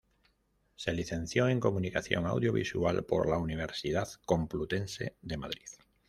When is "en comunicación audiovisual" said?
1.47-3.03